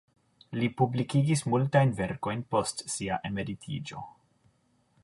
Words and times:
Li 0.61 0.69
publikigis 0.81 1.43
multajn 1.55 1.93
verkojn 2.01 2.43
post 2.55 2.83
sia 2.95 3.21
emeritiĝo. 3.31 4.05